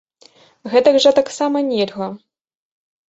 [0.71, 2.07] Гэтак жа таксама нельга!